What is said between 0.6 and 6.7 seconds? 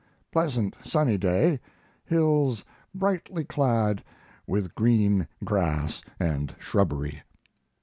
sunny day, hills brightly clad with green grass and